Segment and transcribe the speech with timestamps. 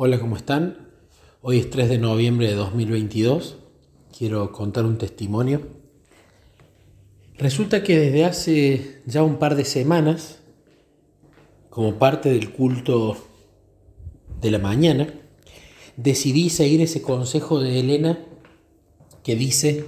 [0.00, 0.76] Hola, ¿cómo están?
[1.42, 3.56] Hoy es 3 de noviembre de 2022.
[4.16, 5.60] Quiero contar un testimonio.
[7.36, 10.38] Resulta que desde hace ya un par de semanas,
[11.68, 13.16] como parte del culto
[14.40, 15.12] de la mañana,
[15.96, 18.20] decidí seguir ese consejo de Elena
[19.24, 19.84] que dice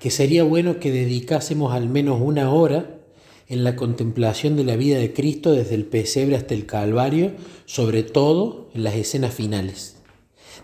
[0.00, 3.01] que sería bueno que dedicásemos al menos una hora
[3.48, 7.32] en la contemplación de la vida de Cristo desde el pesebre hasta el Calvario,
[7.66, 9.96] sobre todo en las escenas finales.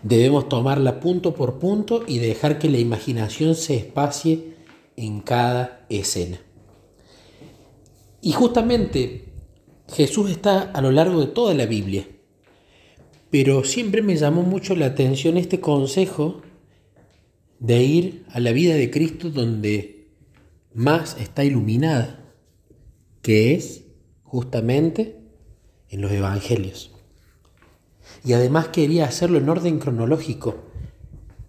[0.03, 4.55] Debemos tomarla punto por punto y dejar que la imaginación se espacie
[4.95, 6.39] en cada escena.
[8.21, 9.25] Y justamente
[9.91, 12.07] Jesús está a lo largo de toda la Biblia,
[13.29, 16.41] pero siempre me llamó mucho la atención este consejo
[17.59, 20.07] de ir a la vida de Cristo donde
[20.73, 22.18] más está iluminada
[23.21, 23.83] que es
[24.23, 25.19] justamente
[25.89, 26.91] en los evangelios.
[28.23, 30.55] Y además quería hacerlo en orden cronológico,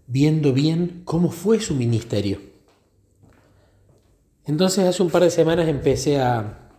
[0.07, 2.41] viendo bien cómo fue su ministerio.
[4.45, 6.71] Entonces hace un par de semanas empecé a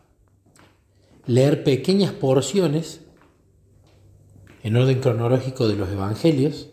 [1.26, 3.02] leer pequeñas porciones
[4.64, 6.70] en orden cronológico de los evangelios,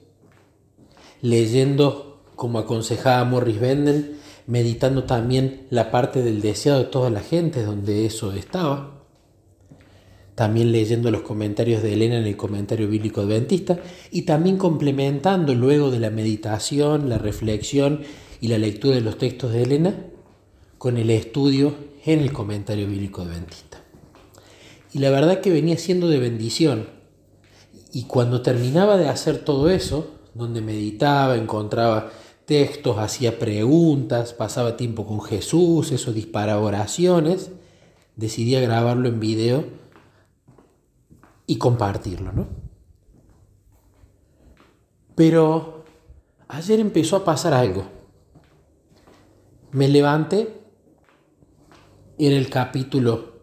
[1.23, 4.18] leyendo como aconsejaba Morris Benden
[4.49, 9.05] meditando también la parte del deseado de toda la gente donde eso estaba,
[10.35, 13.79] también leyendo los comentarios de Elena en el comentario bíblico adventista
[14.11, 18.01] y también complementando luego de la meditación, la reflexión
[18.41, 19.95] y la lectura de los textos de Elena
[20.79, 21.75] con el estudio
[22.07, 23.83] en el comentario bíblico adventista.
[24.95, 26.89] Y la verdad que venía siendo de bendición.
[27.93, 32.11] Y cuando terminaba de hacer todo eso, donde meditaba, encontraba
[32.49, 37.51] textos, hacía preguntas, pasaba tiempo con Jesús, eso disparaba oraciones,
[38.17, 39.67] decidí grabarlo en video
[41.47, 42.49] y compartirlo, ¿no?
[45.15, 45.85] Pero
[46.49, 47.85] ayer empezó a pasar algo.
[49.73, 50.63] Me levanté,
[52.19, 53.43] era el capítulo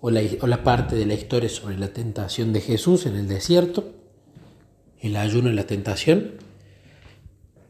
[0.00, 3.28] o la, o la parte de la historia sobre la tentación de Jesús en el
[3.28, 3.92] desierto,
[5.00, 6.47] el ayuno y la tentación.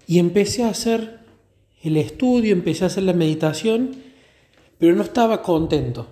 [0.09, 1.19] Y empecé a hacer
[1.83, 3.95] el estudio, empecé a hacer la meditación,
[4.79, 6.07] pero no estaba contento.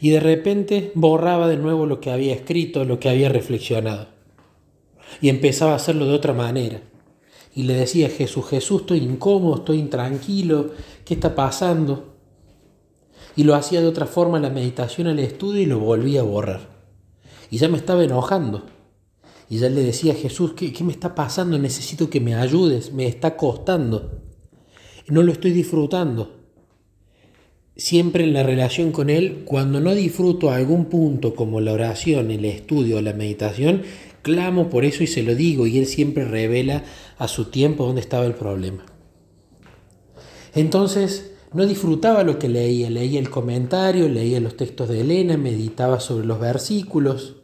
[0.00, 4.08] Y de repente borraba de nuevo lo que había escrito, lo que había reflexionado.
[5.20, 6.80] Y empezaba a hacerlo de otra manera.
[7.54, 10.70] Y le decía Jesús, Jesús, estoy incómodo, estoy intranquilo,
[11.04, 12.14] ¿qué está pasando?
[13.36, 16.70] Y lo hacía de otra forma la meditación, el estudio y lo volvía a borrar.
[17.50, 18.79] Y ya me estaba enojando.
[19.50, 21.58] Y ya le decía a Jesús, ¿qué, ¿qué, me está pasando?
[21.58, 24.22] Necesito que me ayudes, me está costando.
[25.08, 26.36] No lo estoy disfrutando.
[27.74, 32.44] Siempre en la relación con Él, cuando no disfruto algún punto como la oración, el
[32.44, 33.82] estudio la meditación,
[34.22, 36.84] clamo por eso y se lo digo y Él siempre revela
[37.18, 38.86] a su tiempo dónde estaba el problema.
[40.54, 45.98] Entonces, no disfrutaba lo que leía, leía el comentario, leía los textos de Elena, meditaba
[45.98, 47.39] sobre los versículos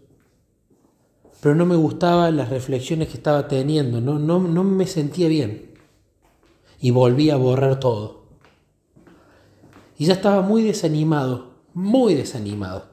[1.41, 5.75] pero no me gustaban las reflexiones que estaba teniendo, no, no, no me sentía bien.
[6.81, 8.25] Y volví a borrar todo.
[9.99, 12.87] Y ya estaba muy desanimado, muy desanimado.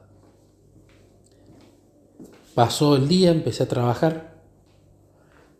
[2.54, 4.42] Pasó el día, empecé a trabajar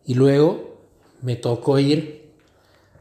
[0.06, 0.82] y luego
[1.22, 2.32] me tocó ir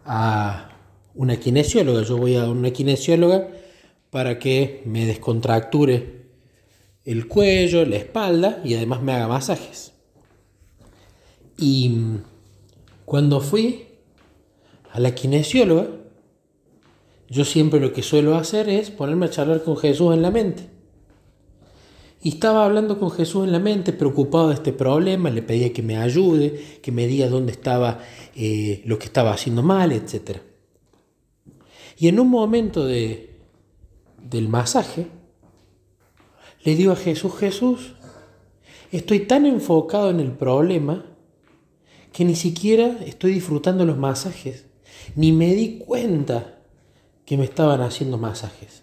[0.04, 0.70] a
[1.14, 2.02] una kinesióloga.
[2.02, 3.48] Yo voy a una kinesióloga
[4.10, 6.21] para que me descontracture
[7.04, 9.92] el cuello, la espalda y además me haga masajes.
[11.58, 12.18] Y
[13.04, 13.86] cuando fui
[14.90, 15.88] a la kinesióloga,
[17.28, 20.68] yo siempre lo que suelo hacer es ponerme a charlar con Jesús en la mente.
[22.22, 25.82] Y estaba hablando con Jesús en la mente, preocupado de este problema, le pedía que
[25.82, 27.98] me ayude, que me diga dónde estaba
[28.36, 30.38] eh, lo que estaba haciendo mal, etc.
[31.98, 33.40] Y en un momento de,
[34.22, 35.08] del masaje,
[36.64, 37.94] le digo a Jesús, Jesús,
[38.90, 41.04] estoy tan enfocado en el problema
[42.12, 44.66] que ni siquiera estoy disfrutando los masajes,
[45.16, 46.60] ni me di cuenta
[47.24, 48.82] que me estaban haciendo masajes.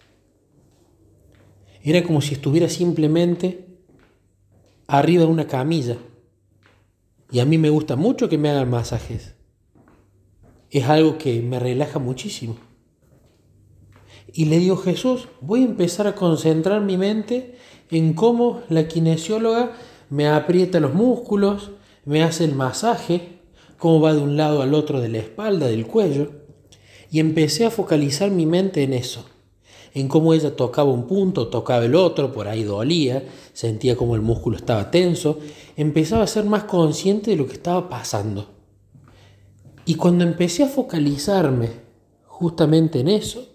[1.83, 3.67] Era como si estuviera simplemente
[4.87, 5.97] arriba de una camilla.
[7.31, 9.35] Y a mí me gusta mucho que me hagan masajes.
[10.71, 12.57] Es algo que me relaja muchísimo.
[14.33, 17.55] Y le digo, Jesús, voy a empezar a concentrar mi mente
[17.89, 19.71] en cómo la kinesióloga
[20.09, 21.71] me aprieta los músculos,
[22.05, 23.39] me hace el masaje,
[23.77, 26.31] cómo va de un lado al otro de la espalda, del cuello.
[27.11, 29.25] Y empecé a focalizar mi mente en eso.
[29.93, 33.23] en cómo ella tocaba un punto, tocaba el otro, por ahí dolía,
[33.53, 35.39] sentía como el músculo estaba tenso,
[35.75, 38.47] empezaba a ser más consciente de lo que estaba pasando.
[39.85, 41.69] Y cuando empecé a focalizarme
[42.27, 43.47] justamente en eso,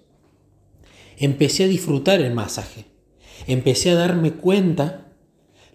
[1.19, 2.87] empecé a disfrutar el masaje,
[3.47, 5.13] empecé a darme cuenta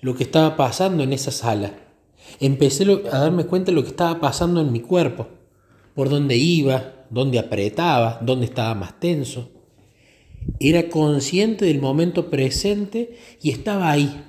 [0.01, 1.73] lo que estaba pasando en esa sala,
[2.39, 5.27] empecé a darme cuenta de lo que estaba pasando en mi cuerpo,
[5.93, 9.49] por dónde iba, dónde apretaba, dónde estaba más tenso.
[10.59, 14.23] Era consciente del momento presente y estaba ahí.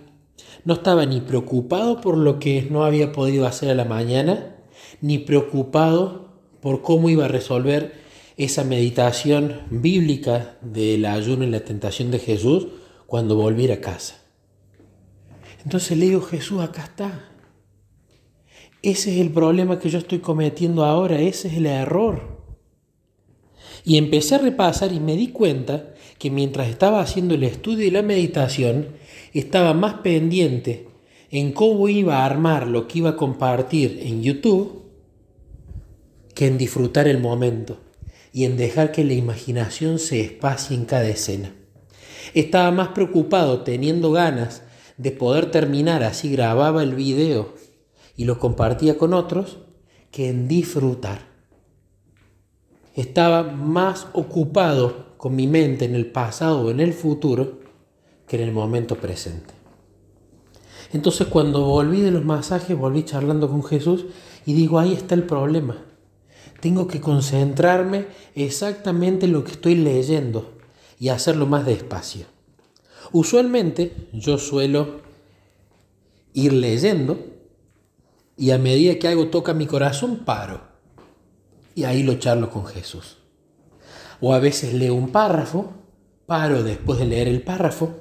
[0.64, 4.56] No estaba ni preocupado por lo que no había podido hacer a la mañana,
[5.00, 6.30] ni preocupado
[6.60, 7.99] por cómo iba a resolver
[8.40, 12.68] esa meditación bíblica del ayuno y la tentación de Jesús
[13.06, 14.16] cuando volviera a casa.
[15.62, 17.28] Entonces le digo, Jesús, acá está.
[18.80, 22.40] Ese es el problema que yo estoy cometiendo ahora, ese es el error.
[23.84, 27.90] Y empecé a repasar y me di cuenta que mientras estaba haciendo el estudio y
[27.90, 28.88] la meditación,
[29.34, 30.88] estaba más pendiente
[31.30, 34.82] en cómo iba a armar lo que iba a compartir en YouTube
[36.34, 37.89] que en disfrutar el momento
[38.32, 41.54] y en dejar que la imaginación se espacie en cada escena.
[42.34, 44.62] Estaba más preocupado teniendo ganas
[44.96, 47.54] de poder terminar así grababa el video
[48.16, 49.58] y lo compartía con otros
[50.10, 51.30] que en disfrutar
[52.94, 57.60] estaba más ocupado con mi mente en el pasado o en el futuro
[58.26, 59.54] que en el momento presente.
[60.92, 64.06] Entonces cuando volví de los masajes, volví charlando con Jesús
[64.44, 65.78] y digo, ahí está el problema.
[66.60, 70.52] Tengo que concentrarme exactamente en lo que estoy leyendo
[70.98, 72.26] y hacerlo más despacio.
[73.12, 75.00] Usualmente yo suelo
[76.32, 77.18] ir leyendo
[78.36, 80.60] y a medida que algo toca mi corazón paro
[81.74, 83.16] y ahí lo charlo con Jesús.
[84.20, 85.72] O a veces leo un párrafo,
[86.26, 87.96] paro después de leer el párrafo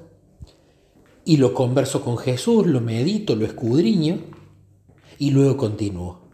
[1.23, 4.19] y lo converso con Jesús, lo medito, lo escudriño
[5.17, 6.28] y luego continúo.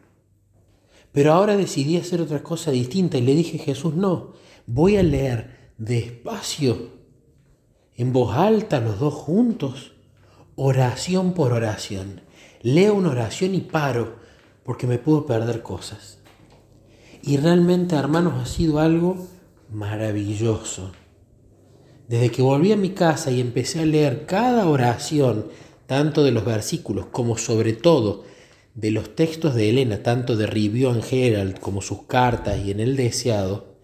[1.16, 4.34] Pero ahora decidí hacer otra cosa distinta y le dije, Jesús, no,
[4.68, 6.90] voy a leer despacio,
[7.96, 9.94] en voz alta, los dos juntos,
[10.58, 12.20] oración por oración.
[12.62, 14.18] Leo una oración y paro
[14.66, 16.20] porque me puedo perder cosas.
[17.24, 19.16] Y realmente, hermanos, ha sido algo
[19.72, 20.92] maravilloso.
[22.10, 25.48] Desde que volví a mi casa y empecé a leer cada oración,
[25.88, 28.35] tanto de los versículos como sobre todo
[28.76, 32.82] de los textos de Elena, tanto de Review and Herald como sus cartas y en
[32.82, 33.76] el deseado,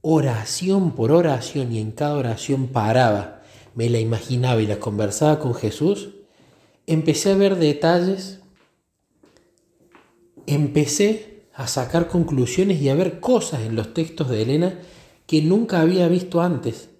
[0.00, 3.42] oración por oración y en cada oración paraba,
[3.74, 6.10] me la imaginaba y la conversaba con Jesús,
[6.86, 8.40] empecé a ver detalles,
[10.46, 14.78] empecé a sacar conclusiones y a ver cosas en los textos de Elena
[15.26, 16.90] que nunca había visto antes,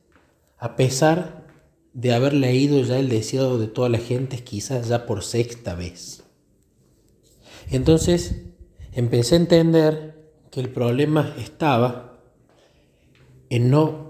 [0.59, 1.45] a pesar
[1.93, 6.26] de haber leído ya el deseado de toda la gente quizás ya por sexta vez.
[7.71, 8.43] Entonces
[8.93, 12.19] empecé a entender que el problema estaba
[13.51, 14.07] en no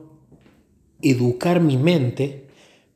[1.03, 2.49] educar mi mente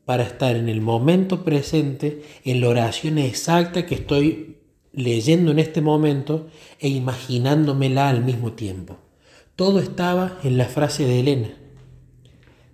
[0.05, 4.57] para estar en el momento presente, en la oración exacta que estoy
[4.93, 6.49] leyendo en este momento
[6.79, 8.99] e imaginándomela al mismo tiempo.
[9.57, 11.51] Todo estaba en la frase de Elena.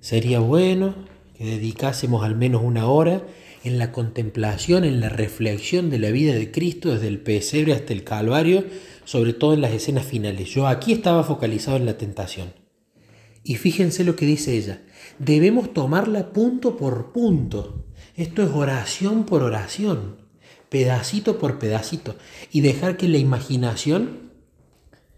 [0.00, 0.94] Sería bueno
[1.36, 3.22] que dedicásemos al menos una hora
[3.64, 7.92] en la contemplación, en la reflexión de la vida de Cristo desde el pesebre hasta
[7.92, 8.64] el Calvario,
[9.04, 10.48] sobre todo en las escenas finales.
[10.50, 12.52] Yo aquí estaba focalizado en la tentación.
[13.42, 14.82] Y fíjense lo que dice ella.
[15.18, 17.86] Debemos tomarla punto por punto.
[18.16, 20.26] Esto es oración por oración
[20.68, 22.16] pedacito por pedacito,
[22.50, 24.30] y dejar que la imaginación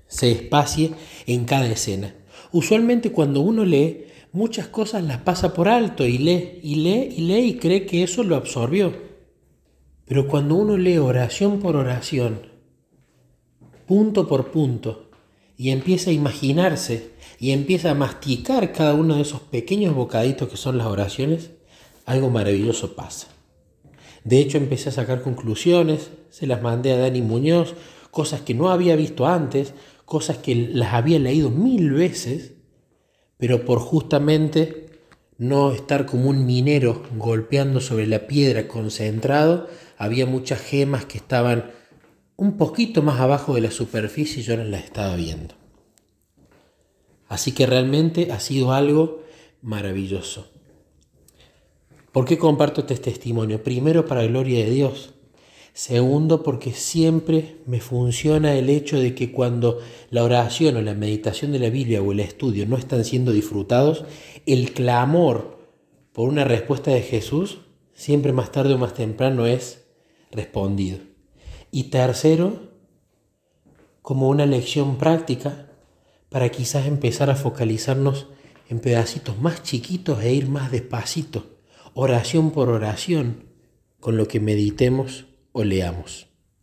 [0.07, 0.92] se espacie
[1.26, 2.14] en cada escena.
[2.52, 7.20] Usualmente cuando uno lee, muchas cosas las pasa por alto y lee, y lee, y
[7.23, 8.92] lee, y cree que eso lo absorbió.
[10.04, 12.40] Pero cuando uno lee oración por oración,
[13.87, 15.11] punto por punto,
[15.56, 20.56] y empieza a imaginarse, y empieza a masticar cada uno de esos pequeños bocaditos que
[20.56, 21.50] son las oraciones,
[22.04, 23.28] algo maravilloso pasa.
[24.25, 27.75] De hecho, empecé a sacar conclusiones, se las mandé a Dani Muñoz,
[28.11, 32.54] cosas que no había visto antes, cosas que las había leído mil veces,
[33.38, 34.87] pero por justamente
[35.38, 41.71] no estar como un minero golpeando sobre la piedra concentrado, había muchas gemas que estaban
[42.37, 45.54] un poquito más abajo de la superficie y yo no las estaba viendo.
[47.28, 49.23] Así que realmente ha sido algo
[49.62, 50.50] maravilloso.
[52.12, 53.62] ¿Por qué comparto este testimonio?
[53.62, 55.14] Primero para gloria de Dios.
[55.78, 59.78] Segundo, porque siempre me funciona el hecho de que cuando
[60.11, 64.04] la oración o la meditación de la Biblia o el estudio no están siendo disfrutados,
[64.44, 65.68] el clamor
[66.12, 67.61] por una respuesta de Jesús
[67.94, 69.85] siempre más tarde o más temprano es
[70.32, 70.99] respondido.
[71.70, 72.73] Y tercero,
[74.02, 75.70] como una lección práctica
[76.28, 78.26] para quizás empezar a focalizarnos
[78.68, 81.61] en pedacitos más chiquitos e ir más despacito,
[81.94, 83.44] oración por oración,
[84.00, 86.27] con lo que meditemos o leamos.